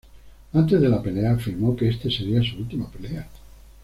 Antes 0.53 0.81
de 0.81 0.89
la 0.89 0.99
pelea, 0.99 1.33
afirmó 1.33 1.75
que 1.75 1.87
esta 1.87 2.09
sería 2.09 2.41
su 2.41 2.57
última 2.57 2.89
pelea. 2.89 3.29